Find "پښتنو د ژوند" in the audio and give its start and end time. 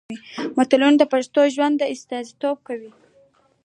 1.13-1.77